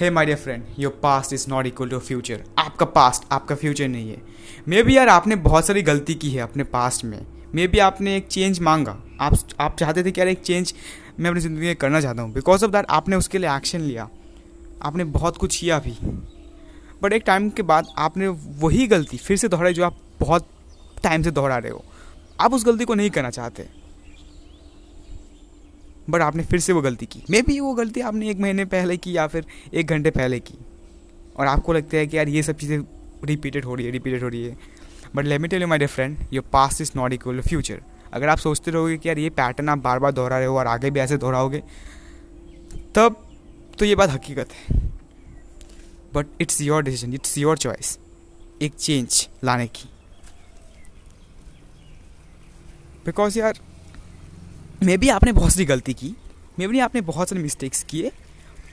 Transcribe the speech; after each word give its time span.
Hey 0.00 0.08
my 0.10 0.26
dear 0.26 0.38
friend 0.38 0.62
your 0.78 0.92
past 1.02 1.32
is 1.32 1.44
not 1.48 1.66
equal 1.66 1.88
to 1.88 1.98
future 1.98 2.42
आपका 2.58 2.86
past 2.86 3.24
आपका 3.32 3.54
future 3.54 3.88
नहीं 3.88 4.10
है। 4.10 4.16
May 4.68 4.82
be 4.82 4.96
यार 4.96 5.08
आपने 5.08 5.36
बहुत 5.36 5.66
सारी 5.66 5.82
गलती 5.82 6.14
की 6.14 6.30
है 6.30 6.40
अपने 6.40 6.64
पास्ट 6.64 7.04
में। 7.04 7.26
मे 7.54 7.66
बी 7.68 7.78
आपने 7.78 8.16
एक 8.16 8.26
चेंज 8.26 8.60
मांगा। 8.60 8.96
आप 9.20 9.38
आप 9.60 9.76
चाहते 9.78 10.04
थे 10.04 10.10
कि 10.10 10.20
यार 10.20 10.28
एक 10.28 10.40
चेंज 10.40 10.74
मैं 11.20 11.30
अपनी 11.30 11.40
ज़िंदगी 11.40 11.66
में 11.66 11.76
करना 11.76 12.00
चाहता 12.00 12.22
हूँ। 12.22 12.32
बिकॉज़ 12.32 12.64
ऑफ़ 12.64 12.72
दैट 12.72 12.86
आपने 12.90 13.16
उसके 13.16 13.38
लिए 13.38 13.54
एक्शन 13.56 13.80
लिया। 13.80 14.08
आपने 14.82 15.04
बहुत 15.04 15.36
कुछ 15.36 15.56
किया 15.56 15.78
भी। 15.78 15.96
बट 17.02 17.12
एक 17.12 17.22
टाइम 17.26 17.48
के 17.50 17.62
बाद 17.62 17.94
आपने 17.98 18.28
वही 18.58 18.86
गलती 18.86 19.16
फिर 19.16 19.36
से 19.36 19.48
दोहराई 19.48 19.74
जो 19.74 19.84
आप 19.84 20.00
बहुत 20.20 20.48
टाइम 21.02 21.22
से 21.22 21.30
दोहरा 21.30 21.58
रहे 21.58 21.72
हो। 21.72 21.84
आप 22.40 22.54
उस 22.54 22.66
गलती 22.66 22.84
को 22.84 22.94
नहीं 22.94 23.10
करना 23.10 23.30
चाहते। 23.30 23.68
बट 26.10 26.20
आपने 26.20 26.42
फिर 26.42 26.60
से 26.60 26.72
वो 26.72 26.80
गलती 26.82 27.06
की। 27.06 27.22
मे 27.30 27.40
बी 27.42 27.58
वो 27.60 27.72
गलती 27.74 28.00
आपने 28.02 28.30
एक 28.30 28.38
महीने 28.38 28.64
पहले 28.66 28.96
की 28.96 29.16
या 29.16 29.26
फिर 29.26 29.46
एक 29.74 29.86
घंटे 29.86 30.10
पहले 30.10 30.40
की। 30.40 30.58
और 31.36 31.46
आपको 31.46 31.72
लगता 31.72 31.96
है 31.96 32.06
कि 32.06 32.16
यार 32.16 32.28
ये 32.28 32.42
सब 32.42 32.56
चीज़ें 32.56 32.78
रिपीटेड 33.24 33.64
हो 33.64 33.74
रही 33.74 33.86
है 33.86 33.92
रिपीटेड 33.92 34.22
हो 34.22 34.28
रही 34.28 34.44
है। 34.44 34.56
But 35.16 35.24
let 35.24 35.40
me 35.40 35.48
tell 35.48 35.62
you 35.62 35.68
my 35.68 35.78
dear 35.78 35.90
friend 35.90 36.16
your 36.32 36.44
past 36.52 36.80
is 36.80 36.90
not 36.96 37.12
equal 37.12 37.36
to 37.36 37.42
future 37.42 37.80
अगर 38.12 38.28
आप 38.28 38.38
सोचते 38.38 38.70
रहोगे 38.70 38.96
कि 38.96 39.08
यार 39.08 39.18
ये 39.18 39.30
पैटर्न 39.32 39.68
आप 39.68 39.78
बार 39.78 39.98
बार 39.98 40.12
दोहरा 40.12 40.38
रहे 40.38 40.46
हो 40.46 40.58
और 40.58 40.66
आगे 40.66 40.90
भी 40.90 41.00
ऐसे 41.00 41.16
दोहराओगे, 41.16 41.62
तब 42.94 43.16
तो 43.78 43.84
ये 43.84 43.94
बात 43.94 44.10
हकीकत 44.10 44.52
है। 44.52 44.82
But 46.14 46.26
it's 46.40 46.60
your 46.60 46.82
decision 46.82 47.14
it's 47.14 47.36
your 47.38 47.58
choice 47.58 47.98
एक 48.62 48.74
चेंज 48.74 49.28
लाने 49.44 49.66
की। 49.68 49.88
बिकॉज़ 53.06 53.38
यार 53.38 53.58
मे 54.84 54.96
बी 54.96 55.08
आपने 55.08 55.32
बहुत 55.32 55.52
सारी 55.52 55.64
गलती 55.64 55.94
की 55.94 56.14
मे 56.58 56.66
बी 56.68 56.78
आपने 56.86 57.00
बहुत 57.00 57.28
सारे 57.28 57.42
मिस्टेक्स 57.42 57.82
किए 57.90 58.10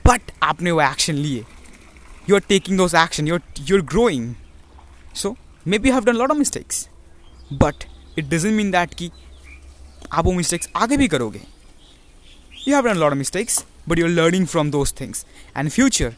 बट 0.06 0.30
आपने 0.42 0.70
वो 0.70 0.80
एक्शन 0.82 1.14
लिए। 1.14 1.44
You 2.30 2.34
are 2.36 2.42
taking 2.48 2.78
those 2.78 2.94
actions 2.94 3.28
you 3.28 3.38
you 3.60 3.76
are 3.76 3.82
growing 3.92 4.34
so 5.16 5.36
maybe 5.78 5.90
have 5.90 6.04
done 6.04 6.16
lot 6.16 6.30
of 6.30 6.38
mistakes 6.38 6.88
but 7.52 7.84
it 8.18 8.24
doesn't 8.24 8.54
mean 8.56 8.70
that 8.70 8.94
कि 8.94 9.10
आप 10.12 10.24
वो 10.24 10.32
मिस्टेक्स 10.32 10.68
आगे 10.76 10.96
भी 10.96 11.08
करोगे। 11.08 11.40
You 12.68 12.74
have 12.74 12.88
done 12.88 12.98
lot 12.98 13.12
of 13.12 13.18
mistakes 13.18 13.64
but 13.88 13.98
you 13.98 14.04
are 14.04 14.10
learning 14.10 14.46
from 14.46 14.70
those 14.70 14.94
things 15.00 15.26
and 15.56 15.70
future 15.70 16.14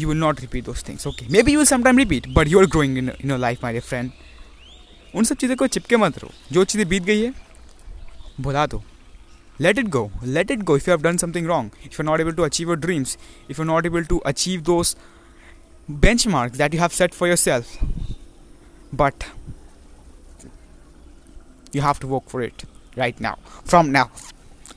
you 0.00 0.08
will 0.08 0.18
not 0.22 0.40
repeat 0.42 0.64
those 0.64 0.80
things. 0.86 1.04
Okay 1.10 1.26
maybe 1.34 1.52
you 1.52 1.60
will 1.60 1.68
sometime 1.68 2.00
repeat 2.00 2.26
but 2.38 2.48
you 2.52 2.58
are 2.62 2.66
growing 2.72 2.96
in, 3.02 3.06
in 3.12 3.30
your 3.32 3.38
life 3.44 3.62
my 3.62 3.70
dear 3.76 3.84
friend. 3.90 4.10
उन 5.16 5.24
सब 5.24 5.36
चीज़ों 5.36 5.56
को 5.56 5.66
चिपके 5.66 5.96
मत 5.96 6.18
रहो। 6.18 6.30
जो 6.52 6.64
चीज़ें 6.64 6.88
बीत 6.88 7.02
गई 7.02 7.22
है, 7.22 7.32
भुला 8.40 8.66
दो। 8.66 8.82
Let 9.60 9.78
it 9.78 9.88
go 9.88 10.10
let 10.24 10.50
it 10.50 10.62
go 10.62 10.76
if 10.76 10.90
you 10.90 10.96
have 10.96 11.02
done 11.02 11.16
something 11.16 11.46
wrong 11.46 11.70
if 11.84 11.92
you 11.92 12.04
not 12.04 12.20
able 12.20 12.32
to 12.32 12.42
achieve 12.42 12.68
your 12.68 12.78
dreams 12.78 13.16
if 13.50 13.60
you 13.60 13.66
not 13.66 13.86
able 13.86 14.04
to 14.04 14.18
achieve 14.26 14.60
those 14.62 14.96
benchmark 16.28 16.56
that 16.56 16.74
you 16.74 16.80
have 16.80 16.88
set 16.88 17.14
for 17.14 17.28
yourself 17.36 17.84
but 18.94 19.24
you 21.76 21.82
have 21.82 21.94
to 22.00 22.08
work 22.08 22.28
for 22.30 22.44
it 22.44 22.62
right 22.98 23.20
now 23.20 23.62
from 23.66 23.86
now 23.86 24.08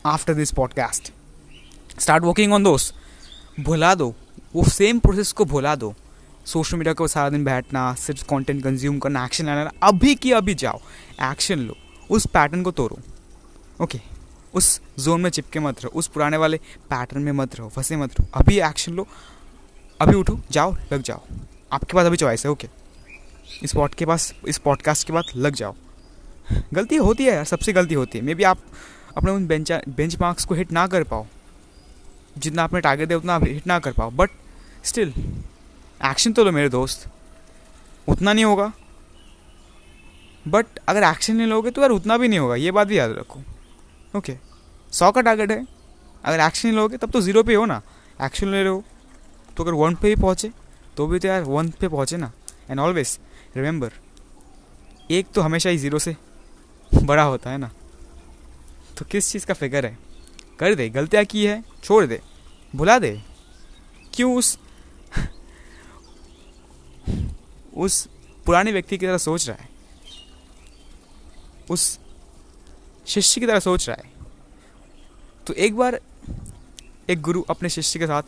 after 0.06 0.34
this 0.34 0.52
podcast 0.52 1.12
start 2.00 2.24
working 2.24 2.54
on 2.54 2.64
दोस्त 2.64 2.96
भुला 3.60 3.94
दो। 3.96 4.14
वो 4.56 4.64
same 4.70 5.00
process 5.00 5.32
को 5.32 5.46
भुला 5.46 5.76
दो। 5.76 5.94
Social 6.50 6.78
media 6.78 6.94
को 6.94 7.08
सारा 7.08 7.30
दिन 7.30 7.44
बैठना, 7.44 7.94
सिर्फ़ 7.96 8.24
कंटेंट 8.30 8.64
कंज्यूम 8.64 9.00
करना 9.00 9.26
एक्शन 9.26 9.46
लेना, 9.46 9.72
अभी 9.84 10.16
की 10.16 10.32
अभी 10.32 10.54
जाओ 10.56 10.80
एक्शन 11.24 11.60
लो, 11.60 11.76
उस 12.10 12.26
पैटर्न 12.28 12.64
को 12.64 12.72
तोड़ो 12.72 13.00
ओके 13.80 14.00
उस 14.54 14.80
जोन 15.00 15.22
में 15.22 15.30
चिपके 15.30 15.60
मत 15.60 15.84
रहो, 15.84 15.92
उस 15.96 16.08
पुराने 16.08 16.38
वाले 16.38 16.58
पैटर्न 16.90 17.22
में 17.22 17.32
मत 17.32 17.56
रहो, 17.56 17.70
फंसे 17.70 17.98
मत 17.98 18.20
रहो, 18.20 18.28
अभी 18.34 18.60
एक्शन 18.60 18.94
लो, 18.94 19.08
अभी 20.00 20.16
उठो, 20.16 20.40
जाओ, 20.52 20.76
लग 20.94 21.02
जाओ, 21.02 21.22
आपके 21.72 21.94
पास 21.94 22.06
अभी 22.06 22.18
चॉइस 22.18 22.46
है 22.46 22.52
ओके 22.52 22.68
इस 23.64 23.74
पॉड 23.74 23.94
के 23.94 24.06
पास, 24.06 24.34
इस 24.48 24.58
पॉडकास्ट 24.58 25.08
के 25.08 25.14
बाद 25.14 25.32
लग 25.36 25.56
जाओ। 25.56 25.76
गलती 26.74 26.96
होती 26.96 27.26
है 27.26 27.34
यार, 27.34 27.46
सबसे 27.46 27.74
गलती 27.74 27.96
होती 27.96 28.18
है। 28.18 28.24
मे 28.26 28.36
बी 28.36 28.44
आप 28.44 28.60
अपने 29.18 29.32
उन 29.32 29.46
बेंच 29.48 29.72
बेंच 29.72 30.18
मार्क्स 30.22 30.46
को 30.46 30.56
हिट 30.56 30.72
ना 30.72 30.88
कर 30.88 31.04
पाओ, 31.04 31.26
जितना 32.38 32.64
आपने 32.64 32.82
टारगेट 32.82 33.08
दिया, 33.08 33.18
उतना 33.18 33.36
आप 33.36 33.44
हिट 33.44 33.68
ना 33.68 33.80
कर 33.80 33.92
पाओ 33.92 34.12
बट 34.12 34.30
स्टिल 34.84 35.14
एक्शन 36.02 36.34
तो 36.34 36.44
लो 36.44 36.52
मेरे 36.52 36.70
दोस्त। 36.70 37.10
उतना 38.08 38.34
नहीं 38.34 38.46
होगा। 38.46 38.72
बट 40.46 40.80
अगर 40.88 41.04
एक्शन 41.04 41.36
नहीं 41.36 41.48
लोगे 41.48 41.72
तो 41.72 41.82
यार 41.82 41.92
उतना 41.92 42.18
भी 42.18 42.28
नहीं 42.28 42.40
होगा। 42.40 42.56
ये 42.56 42.72
बात 42.72 42.88
भी 42.88 42.98
याद 42.98 43.12
रखो। 43.12 43.40
ओके 44.14 44.38
सौ 44.92 45.12
का 45.12 45.22
टारगेट 45.22 45.52
है। 45.52 45.66
अगर 46.26 46.40
एक्शन 46.40 46.68
नहीं 46.68 46.78
लोगे, 46.78 46.98
तब 46.98 47.12
तो 47.12 47.22
ज़ीरो 47.22 47.44
पे 47.44 47.56
हो 47.56 47.66
ना। 47.66 47.82
एक्शन 48.22 48.48
ले 48.48 48.62
रहे 48.64 48.72
हो। 48.72 48.84
तो 49.58 49.64
अगर 49.64 49.74
वन 49.74 49.96
पे 49.96 50.08
ही 50.08 50.16
पहुँचे 50.16 50.52
तो 50.98 51.08
भी 51.08 51.20
तो 51.20 51.28
यार 51.28 51.44
वन 51.44 51.70
पे 51.70 51.88
पहुँचे 51.88 52.18
ना। 52.18 52.32
एंड 52.70 52.80
ऑलवेज 52.80 53.20
रिमेंबर 53.56 53.92
एक 55.12 55.28
तो 55.36 55.42
हमेशा 55.42 55.70
ही 55.70 55.78
ज़ीरो 55.78 56.00
से 56.00 56.16
बड़ा 56.92 57.24
होता 57.24 57.50
है 57.50 57.58
ना। 57.58 57.70
तो 58.98 59.06
किस 59.06 59.32
चीज़ 59.32 59.46
का 59.46 59.54
फ़िक्र 59.54 59.86
है? 59.86 59.98
कर 60.60 60.76
दे। 60.76 60.90
गलतियाँ 60.90 61.24
की 61.26 61.46
है, 61.46 61.64
छोड़ 61.84 62.06
दे। 62.06 62.22
भुला 62.74 62.98
दे। 63.00 63.22
क्यों 64.14 64.36
उस 64.38 64.58
उस 67.80 68.08
पुराने 68.46 68.72
व्यक्ति 68.72 68.98
की 68.98 69.06
तरह 69.06 69.18
सोच 69.18 69.50
रहा 69.50 69.58
है। 69.62 69.70
उस 71.70 72.00
शिष्य 73.08 73.42
की 73.42 73.48
तरह 73.48 73.60
सोच 73.60 73.90
रहा 73.90 73.98
है। 74.04 74.12
तो 75.48 75.54
एक 75.54 75.76
बार 75.76 76.00
एक 77.10 77.22
गुरु 77.22 77.42
अपने 77.42 77.70
शिष्य 77.70 78.00
के 78.00 78.06
साथ 78.06 78.24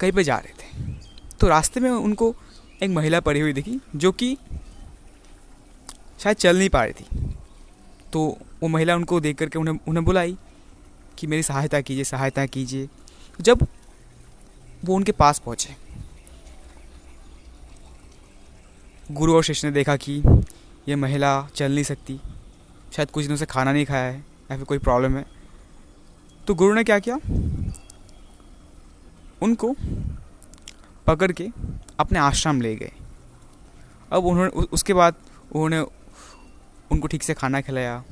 कहीं 0.00 0.12
पर 0.12 0.22
जा 0.22 0.36
रहे 0.38 0.52
थे। 0.52 0.98
तो 1.40 1.48
रास्ते 1.48 1.80
में 1.80 1.90
उनको 1.90 2.34
एक 2.82 2.90
महिला 2.90 3.20
पड़ी 3.20 3.40
हुई 3.40 3.52
दिखी, 3.52 3.78
जो 3.96 4.12
कि 4.12 4.36
शायद 6.20 6.36
चल 6.36 6.58
नहीं 6.58 6.68
पा 6.68 6.84
रही 6.84 6.92
थी। 6.92 7.34
तो 8.12 8.38
वो 8.60 8.68
महिला 8.68 8.94
उनको 8.96 9.20
देख 9.20 9.38
करके 9.38 9.58
उन्हें 9.58 9.78
उन्हें 9.88 10.04
बुलाई 10.04 10.36
कि 11.18 11.26
मेरी 11.26 11.42
सहायता 11.42 11.80
कीजिए 11.80 12.04
सहायता 12.04 12.46
कीजिए। 12.46 12.88
जब 13.40 13.66
वो 14.84 14.94
उनके 14.94 15.12
पास 15.12 15.38
पहुँचे 15.38 15.83
गुरु 19.12 19.34
और 19.36 19.42
शिष्य 19.42 19.68
ने 19.68 19.74
देखा 19.74 19.96
कि 19.96 20.22
ये 20.88 20.96
महिला 20.96 21.48
चल 21.54 21.72
नहीं 21.72 21.84
सकती। 21.84 22.20
शायद 22.96 23.10
कुछ 23.10 23.24
दिनों 23.24 23.36
से 23.36 23.46
खाना 23.46 23.72
नहीं 23.72 23.84
खाया 23.84 24.04
है, 24.04 24.18
या 24.50 24.56
फिर 24.56 24.64
कोई 24.64 24.78
प्रॉब्लम 24.78 25.16
है। 25.16 25.26
तो 26.46 26.54
गुरु 26.54 26.74
ने 26.74 26.84
क्या 26.84 26.98
किया? 26.98 27.16
उनको 29.42 29.74
पकड़ 31.06 31.32
के 31.32 31.48
अपने 32.00 32.18
आश्रम 32.18 32.60
ले 32.60 32.76
गए। 32.76 32.92
अब 34.12 34.24
उन्होंने 34.24 34.50
उसके 34.50 34.94
बाद 34.94 35.14
उन्होंने 35.52 35.80
उनको 36.90 37.06
ठीक 37.06 37.22
से 37.22 37.34
खाना 37.34 37.60
खिलाया 37.60 38.04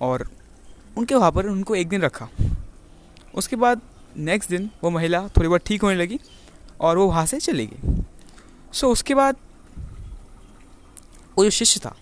और 0.00 0.30
उनके 0.98 1.14
वहाँ 1.14 1.32
पर 1.32 1.46
उनको 1.46 1.74
एक 1.74 1.88
दिन 1.88 2.02
रखा। 2.02 2.28
उसके 3.34 3.56
बाद 3.56 3.80
नेक्स्ट 4.16 4.50
दिन 4.50 4.70
वो 4.84 4.90
महिला 4.90 5.28
थोड़ी 5.28 5.48
बहुत 5.48 5.66
ठीक 5.66 5.82
होने 5.82 5.96
लगी 5.96 6.20
और 6.80 6.98
वो 6.98 7.06
वहाँ 7.06 7.26
से 7.26 7.40
चली 7.40 7.66
गई। 7.66 8.02
सो 8.76 8.90
उसके 8.92 9.14
बाद 9.14 9.36
वो 11.38 11.44
जो 11.44 11.50
शिष्य 11.50 11.80
था, 11.80 11.94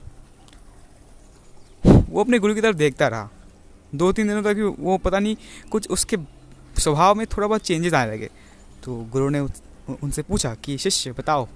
वो 1.85 2.21
अपने 2.21 2.39
गुरु 2.39 2.55
की 2.55 2.61
तरफ़ 2.61 2.77
देखता 2.77 3.09
रहा। 3.09 3.29
दो 3.95 4.13
तीन 4.13 4.29
दिनों 4.29 4.43
तक 4.43 4.77
वो 4.79 4.97
पता 4.99 5.19
नहीं 5.19 5.37
कुछ 5.71 5.89
उसके 5.89 6.17
स्वभाव 6.79 7.15
में 7.15 7.27
थोड़ा 7.27 7.47
बहुत 7.49 7.63
चेंजेस 7.63 7.95
आने 7.95 8.13
लगे। 8.13 8.31
तो 8.85 8.97
गुरु 9.13 9.29
ने 9.29 9.41
उनसे 9.41 10.23
पूछा 10.23 10.55
कि, 10.55 10.77
शिष्य, 10.79 11.13
बताओ 11.13 11.49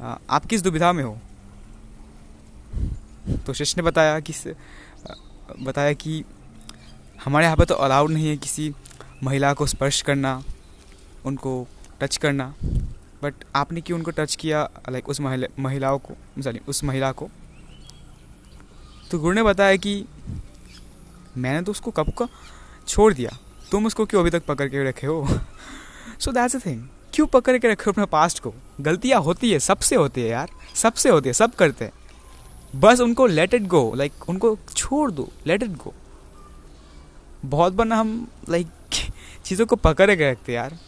आप 0.00 0.46
किस 0.46 0.62
दुविधा 0.62 0.92
में 0.92 1.04
हो? 1.04 1.18
तो 3.46 3.52
शिष्य 3.52 3.74
ने 3.76 3.82
बताया 3.82 4.18
कि 4.20 4.32
बताया 5.60 5.92
कि 5.92 6.24
हमारे 7.24 7.44
यहाँ 7.44 7.56
पर 7.56 7.64
तो 7.64 7.74
अलाउड 7.76 8.10
नहीं 8.10 8.28
है 8.28 8.36
किसी 8.36 8.72
महिला 9.22 9.52
को 9.54 9.66
स्पर्श 9.66 10.00
करना, 10.02 10.42
उनको 11.24 11.66
टच 12.00 12.16
करना। 12.16 12.54
बट 13.24 13.34
आपने 13.56 13.80
क्यों 13.80 13.98
उनको 13.98 14.10
टच 14.10 14.34
किया 14.34 14.70
लाइक 14.90 15.08
उस 15.08 15.20
महिला, 15.20 15.46
महिलाओं 15.58 15.98
को 15.98 16.42
सॉरी 16.42 16.60
उस 16.68 16.84
महिला 16.84 17.12
को? 17.12 17.28
तो 19.10 19.18
गुरु 19.18 19.34
ने 19.34 19.42
बताया 19.42 19.76
कि 19.76 20.04
मैंने 21.36 21.62
तो 21.62 21.72
उसको 21.72 21.90
कब 21.90 22.12
का 22.12 22.28
छोड़ 22.88 23.12
दिया। 23.14 23.38
तुम 23.70 23.86
उसको 23.86 24.06
क्यों 24.06 24.20
अभी 24.20 24.30
तक 24.30 24.44
पकड़ 24.44 24.68
के 24.68 24.84
रखे 24.84 25.06
हो? 25.06 25.26
सो 26.18 26.32
दैट्स 26.32 26.56
अ 26.56 26.58
थिंग 26.58 26.86
क्यों 27.14 27.26
पकड़ 27.26 27.58
के 27.58 27.68
रखे 27.68 27.84
हो 27.86 27.92
अपने 27.92 28.06
पास्ट 28.06 28.38
को? 28.38 28.54
गलतियाँ 28.80 29.20
होती 29.20 29.52
है, 29.52 29.58
सबसे 29.58 29.96
होती 29.96 30.20
है 30.20 30.28
यार। 30.28 30.50
सबसे 30.74 31.08
होती 31.08 31.28
है, 31.28 31.32
सब 31.32 31.54
करते 31.54 31.84
हैं। 31.84 31.92
बस 32.80 33.00
उनको 33.00 33.26
लेट 33.26 33.54
इट 33.54 33.62
गो 33.62 33.94
लाइक 33.94 34.28
उनको 34.28 34.58
छोड़ 34.76 35.10
दो 35.10 35.28
लेट 35.46 35.62
इट 35.62 35.70
गो 35.70 35.94
बहुत 37.44 37.72
बार 37.72 37.86
ना 37.86 37.96
हम 37.96 38.28
लाइक 38.48 38.66
चीज़ों 39.44 39.66
को 39.66 39.76
पकड़ 39.76 40.14
के 40.14 40.30
रखते 40.30 40.52
यार। 40.52 40.78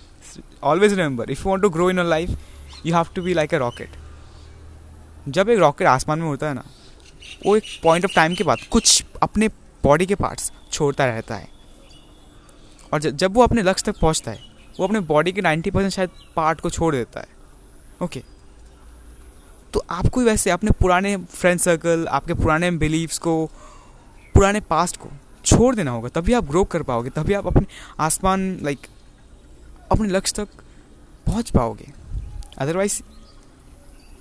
Always 0.62 0.92
remember 0.92 1.30
if 1.30 1.40
you 1.40 1.50
want 1.50 1.62
to 1.62 1.70
grow 1.70 1.90
in 1.90 1.98
a 1.98 2.04
life 2.04 2.30
you 2.86 2.94
have 2.94 3.06
to 3.14 3.22
be 3.22 3.34
like 3.34 3.54
a 3.54 3.58
rocket 3.58 3.96
जब 5.28 5.48
एक 5.48 5.58
रॉकेट 5.58 5.86
आसमान 5.88 6.18
में 6.18 6.28
उड़ता 6.28 6.48
है 6.48 6.54
ना, 6.54 6.64
वो 7.46 7.56
एक 7.56 7.64
पॉइंट 7.82 8.04
ऑफ़ 8.04 8.14
टाइम 8.14 8.34
के 8.34 8.44
बाद 8.44 8.58
कुछ 8.70 9.04
अपने 9.22 9.48
बॉडी 9.84 10.06
के 10.06 10.14
पार्ट्स 10.14 10.50
छोड़ता 10.72 11.06
रहता 11.06 11.36
है। 11.36 11.48
और 12.92 13.00
जब 13.00 13.34
वो 13.34 13.42
अपने 13.42 13.62
लक्ष्य 13.62 13.92
तक 13.92 14.00
पहुँचता 14.00 14.30
है, 14.30 14.38
वो 14.78 14.86
अपने 14.86 15.00
बॉडी 15.02 15.32
के 15.32 15.40
नाइन्टी 15.40 15.70
परसेंट 15.70 15.92
शायद 15.92 16.10
पार्ट 16.36 16.60
को 16.60 16.70
छोड़ 16.70 16.94
देता 16.94 17.20
है। 17.20 17.28
ओके 18.02 18.22
तो 19.74 19.84
आपको 19.90 20.20
वैसे 20.20 20.50
अपने 20.50 20.70
पुराने 20.70 21.16
फ्रेंड 21.16 21.60
सर्कल 21.60 22.06
आपके 22.08 22.34
पुराने 22.34 22.70
बिलीव्स 22.72 23.18
को, 23.18 23.46
पुराने 24.34 24.60
पास्ट 24.60 24.96
को 24.96 25.08
छोड़ 25.44 25.74
देना 25.74 25.90
होगा, 25.90 26.08
तभी 26.10 26.32
आप 26.32 26.44
ग्रो 26.44 26.64
कर 26.64 26.82
पाओगे, 26.82 27.10
तभी 27.10 27.34
आप 27.34 27.46
अपने 27.46 27.66
आसमान 28.00 28.58
लाइक 28.62 28.86
अपने 29.92 30.08
लक्ष्य 30.08 30.34
तक 30.36 30.62
पहुँच 31.26 31.50
पाओगे। 31.50 31.92
Otherwise 32.58 33.00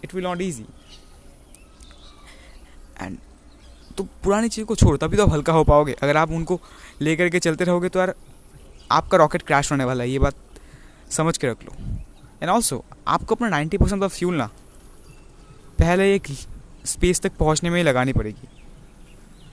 it 0.03 0.13
will 0.15 0.23
not 0.23 0.41
easy 0.41 0.65
and 3.01 3.17
तो 3.97 4.03
पुरानी 4.23 4.49
चीज़ 4.49 4.65
को 4.65 4.75
छोड़ो, 4.75 4.97
तभी 4.97 5.17
तो 5.17 5.23
आप 5.23 5.31
हल्का 5.31 5.53
हो 5.53 5.63
पाओगे। 5.63 5.93
अगर 5.93 6.17
आप 6.17 6.31
उनको 6.31 6.59
लेकर 7.01 7.29
के 7.29 7.39
चलते 7.39 7.63
रहोगे 7.63 7.89
तो 7.89 7.99
यार, 7.99 8.13
आपका 8.91 9.17
रॉकेट 9.17 9.41
क्रैश 9.41 9.71
होने 9.71 9.83
वाला 9.83 10.03
है, 10.03 10.09
ये 10.09 10.19
बात 10.19 10.35
समझ 11.11 11.37
के 11.37 11.47
रख 11.47 11.63
लो। 11.63 11.75
एंड 12.41 12.49
ऑल्सो 12.49 12.83
आपको 13.07 13.35
अपना 13.35 13.49
नाइन्टी 13.49 13.77
परसेंट 13.77 14.03
ऑफ़ 14.03 14.13
फ्यूल 14.13 14.35
ना, 14.35 14.49
पहले 15.79 16.13
एक 16.15 16.27
स्पेस 16.85 17.21
तक 17.21 17.37
पहुँचने 17.37 17.69
में 17.69 17.77
ही 17.77 17.83
लगानी 17.83 18.13
पड़ेगी। 18.13 18.47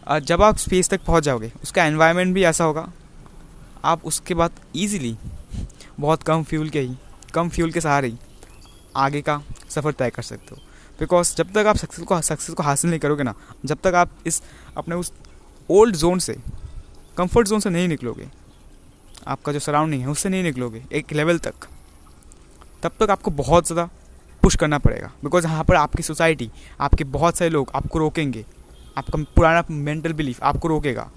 और 0.07 0.21
जब 0.21 0.43
आप 0.43 0.57
स्पेस 0.59 0.91
तक 0.91 1.05
पहुँच 1.05 1.25
जाओगे, 1.25 1.53
उसका 1.63 1.85
एनवायरनमेंट 1.85 2.35
भी 2.35 2.45
ऐसा 2.45 2.65
होगा, 2.65 2.89
आप 3.85 4.05
उसके 4.05 4.35
बाद 4.35 4.61
ईजिली 4.77 5.17
बहुत 6.03 6.23
कम 6.23 6.43
फ्यूल 6.45 6.69
के 6.69 6.81
ही, 6.81 6.97
कम 7.35 7.49
फ्यूल 7.49 7.73
के 7.73 7.81
सहारे 7.81 8.09
ही 8.09 8.19
आगे 8.97 9.21
का 9.23 9.41
सफ़र 9.71 9.93
तय 9.93 10.11
कर 10.11 10.23
सकते 10.23 10.55
हो। 10.55 10.61
बिकॉज़ 10.99 11.35
जब 11.37 11.53
तक 11.53 11.67
आप 11.67 11.77
सक्सेस 11.77 12.05
को 12.05 12.21
सक्सेस 12.23 12.55
को 12.55 12.63
हासिल 12.63 12.91
नहीं 12.91 13.01
करोगे 13.01 13.23
ना, 13.23 13.35
जब 13.65 13.79
तक 13.83 13.95
आप 13.95 14.11
इस, 14.27 14.43
अपने 14.77 14.95
उस 14.95 15.13
ओल्ड 15.69 15.97
जोन 15.97 16.19
से 16.19 16.37
कंफर्ट 17.17 17.49
जोन 17.49 17.61
से 17.61 17.71
नहीं 17.71 17.89
निकलोगे, 17.89 18.29
आपका 19.27 19.53
जो 19.53 19.59
सराउंडिंग 19.61 20.03
है, 20.03 20.09
उससे 20.09 20.29
नहीं 20.29 20.43
निकलोगे, 20.43 20.83
एक 20.93 21.13
लेवल 21.13 21.39
तक, 21.39 21.67
तब 22.83 22.93
तक 23.01 23.11
आपको 23.11 23.31
बहुत 23.33 23.67
ज़्यादा 23.67 23.89
पुश 24.43 24.57
करना 24.57 24.79
पड़ेगा। 24.79 25.11
बिकॉज़ 25.25 25.47
यहाँ 25.47 25.65
पर 25.65 25.75
आपकी 25.77 26.03
सोसाइटी 26.03 26.51
आपके 26.81 27.05
बहुत 27.07 27.37
सारे 27.37 27.51
लोग 27.51 27.71
आपको 27.75 27.99
रोकेंगे, 27.99 28.45
आपका 28.99 29.23
पुराना 29.37 29.65
मेंटल 29.71 30.13
बिलीफ 30.13 30.43
आपको 30.43 30.69
रोकेगा। 30.69 31.09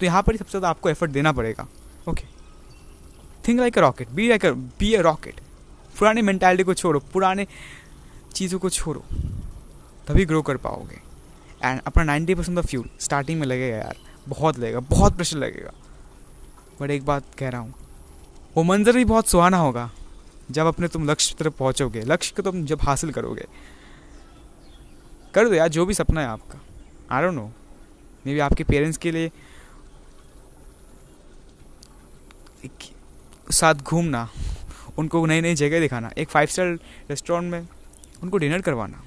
तो 0.00 0.06
यहाँ 0.06 0.22
पर 0.22 0.32
ही 0.32 0.38
सबसे 0.38 0.50
ज़्यादा 0.50 0.68
आपको 0.68 0.90
एफर्ट 0.90 1.10
देना 1.10 1.32
पड़ेगा। 1.32 1.66
Okay 2.08 2.24
think 3.48 3.60
like 3.60 3.78
a 3.78 3.80
rocket 3.80 4.10
be 4.10 4.28
like 4.28 4.46
be 4.78 4.92
a 4.94 5.00
rocket 5.00 5.40
पुराने 5.98 6.22
मेंटालिटी 6.22 6.64
को 6.64 6.74
छोड़ो, 6.74 7.00
पुराने 7.12 7.46
चीज़ों 8.34 8.58
को 8.58 8.70
छोड़ो, 8.70 9.04
तभी 10.08 10.24
ग्रो 10.24 10.42
कर 10.42 10.56
पाओगे। 10.58 11.00
एंड 11.62 11.80
अपना 11.86 12.04
ninety 12.04 12.34
percent 12.34 12.58
of 12.58 12.66
fuel 12.66 12.88
starting 13.00 13.40
में 13.40 13.46
लगेगा 13.46 13.76
यार। 13.76 13.96
बहुत 14.26 14.58
लगेगा, 14.58 14.80
बहुत 14.80 15.16
प्रेशर 15.16 15.36
लगेगा। 15.38 15.72
बट 16.80 16.90
एक 16.90 17.04
बात 17.04 17.24
कह 17.38 17.48
रहा 17.48 17.60
हूँ, 17.60 17.74
वो 18.56 18.62
मंजर 18.62 18.96
भी 18.96 19.04
बहुत 19.04 19.28
सुहाना 19.28 19.58
होगा, 19.58 19.90
जब 20.50 20.66
अपने 20.66 20.88
तुम 20.88 21.10
लक्ष्य 21.10 21.34
की 21.34 21.42
तरफ़ 21.44 21.54
पहुँचोगे। 21.58 22.02
लक्ष्य 22.02 22.34
को 22.36 22.42
तुम 22.42 22.64
जब 22.64 22.82
हासिल 22.82 23.12
करोगे। 23.12 23.46
कर 25.34 25.48
दो 25.48 25.54
यार, 25.54 25.68
जो 25.68 25.86
भी 25.86 25.94
सपना 25.94 26.20
है 26.20 26.26
आपका। 26.26 26.60
I 27.10 27.22
don't 27.22 27.34
know 27.34 27.50
may 28.24 28.32
be 28.34 28.38
आपके 28.40 28.64
पेरेंट्स 28.64 28.98
के 28.98 29.10
लिए 29.10 29.30
साथ 33.50 33.74
घूमना, 33.74 34.28
उनको 34.98 35.24
नई 35.26 35.40
नई 35.40 35.54
जगह 35.54 35.80
दिखाना, 35.80 36.10
एक 36.18 36.28
फाइव 36.28 36.46
स्टार 36.46 36.66
रेस्टोरेंट 37.10 37.50
में 37.52 37.68
उनको 38.22 38.38
डिनर 38.38 38.60
करवाना। 38.60 39.02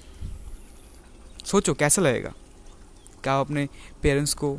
सोचो 1.45 1.73
कैसा 1.73 2.01
लगेगा? 2.01 2.33
क्या 3.23 3.33
आप 3.33 3.45
अपने 3.45 3.67
पेरेंट्स 4.01 4.33
को 4.33 4.57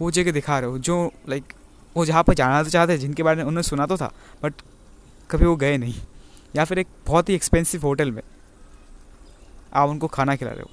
वो 0.00 0.10
जगह 0.10 0.32
दिखा 0.32 0.58
रहे 0.58 0.70
हो 0.70 0.78
जो 0.78 1.12
लाइक 1.28 1.52
वो 1.96 2.04
जहाँ 2.06 2.22
पर 2.22 2.34
जाना 2.34 2.62
तो 2.62 2.70
चाहते 2.70 2.98
जिनके 2.98 3.22
बारे 3.22 3.36
में 3.36 3.44
उन्होंने 3.44 3.62
सुना 3.62 3.86
तो 3.86 3.96
था 3.96 4.12
बट 4.42 4.54
कभी 5.30 5.46
वो 5.46 5.56
गए 5.56 5.76
नहीं। 5.76 5.94
या 6.56 6.64
फिर 6.64 6.78
एक 6.78 6.86
बहुत 7.06 7.28
ही 7.28 7.34
एक्सपेंसिव 7.34 7.82
होटल 7.82 8.10
में 8.10 8.22
आप 9.74 9.88
उनको 9.88 10.08
खाना 10.08 10.36
खिला 10.36 10.50
रहे 10.50 10.62
हो। 10.62 10.70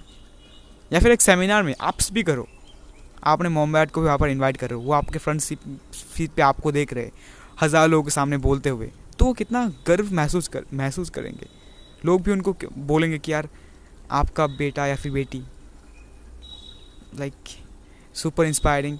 या 0.91 0.99
फिर 0.99 1.11
एक 1.11 1.21
सेमिनार 1.21 1.63
में 1.63 1.73
आप 1.81 1.97
भी 2.11 2.23
करो। 2.23 2.47
आपने 3.23 3.49
मोम 3.49 3.73
डैड 3.73 3.91
को 3.91 4.01
भी 4.01 4.05
वहाँ 4.05 4.17
पर 4.17 4.29
इनवाइट 4.29 4.57
कर 4.57 4.69
रहे 4.69 4.79
हो। 4.79 4.85
वो 4.85 4.93
आपके 4.93 5.19
फ्रंट 5.19 5.41
सीट 5.41 5.59
सीट 5.93 6.31
पे 6.31 6.41
आपको 6.41 6.71
देख 6.71 6.93
रहे 6.93 7.11
हज़ार 7.61 7.87
लोगों 7.87 8.03
के 8.03 8.11
सामने 8.11 8.37
बोलते 8.39 8.69
हुए 8.69 8.91
तो 9.19 9.25
वो 9.25 9.33
कितना 9.33 9.65
गर्व 9.87 10.13
महसूस 10.13 10.47
कर, 10.47 10.63
महसूस 10.73 11.09
करेंगे। 11.09 11.47
लोग 12.05 12.21
भी 12.21 12.31
उनको 12.31 12.55
बोलेंगे 12.77 13.17
कि 13.19 13.31
यार, 13.31 13.49
आपका 14.11 14.47
बेटा 14.49 14.85
या 14.87 14.95
फिर 14.95 15.11
बेटी 15.11 15.43
लाइक 17.19 17.33
सुपर 18.15 18.45
इंस्पायरिंग 18.45 18.97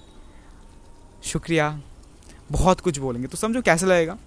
शुक्रिया, 1.24 1.80
बहुत 2.52 2.80
कुछ 2.80 2.98
बोलेंगे। 2.98 3.28
तो 3.28 3.36
समझो 3.38 3.62
कैसे 3.62 3.86
लगेगा? 3.86 4.18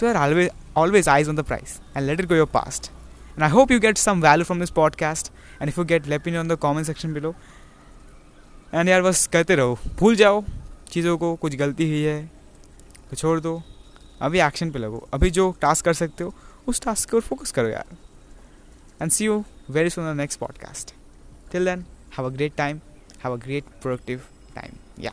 तो 0.00 0.06
यार 0.06 0.16
always 0.16 0.50
always 0.76 1.08
eyes 1.08 1.28
on 1.30 1.36
the 1.36 1.42
prize 1.42 1.80
and 1.96 2.06
let 2.06 2.20
it 2.20 2.28
go 2.28 2.34
your 2.34 2.46
past 2.52 2.90
and 3.28 3.42
I 3.42 3.50
hope 3.50 3.70
you 3.72 3.80
get 3.80 3.98
some 3.98 4.20
value 4.22 4.44
from 4.44 4.60
this 4.60 4.70
podcast 4.72 5.32
and 5.60 5.68
if 5.68 5.80
you 5.80 5.84
get 5.86 6.06
let 6.06 6.28
in 6.28 6.36
on 6.38 6.48
the 6.48 6.56
comment 6.58 6.86
section 6.86 7.14
below 7.14 7.34
and 8.74 8.88
यार, 8.88 9.02
बस 9.02 9.26
कहते 9.32 9.54
रहो। 9.56 9.78
भूल 9.98 10.16
जाओ 10.16 10.44
चीज़ों 10.90 11.16
को, 11.18 11.34
कुछ 11.36 11.56
गलती 11.56 11.88
हुई 11.88 12.02
है। 12.02 12.30
तो 13.12 13.16
छोड़ 13.16 13.40
दो। 13.40 13.62
अभी 14.20 14.40
एक्शन 14.40 14.70
पे 14.70 14.78
लगो। 14.78 14.98
अभी 15.14 15.30
जो 15.30 15.50
टास्क 15.60 15.84
कर 15.84 15.92
सकते 15.92 16.24
हो, 16.24 16.34
उस 16.66 16.80
टास्क 16.80 17.10
के 17.10 17.16
ऊपर 17.16 17.26
फोकस 17.26 17.50
करो 17.52 17.68
यार। 17.68 17.96
And 19.02 19.10
see 19.10 19.24
you 19.24 19.44
very 19.70 19.90
soon 19.90 20.12
the 20.12 20.16
next 20.16 20.38
podcast 20.40 20.94
till 21.52 21.64
then 21.64 21.84
have 22.18 22.26
a 22.26 22.28
great 22.28 22.54
time 22.56 22.80
have 23.24 23.32
a 23.32 23.36
great 23.36 23.64
productive 23.82 24.22
time 24.54 24.72
या 24.98 25.12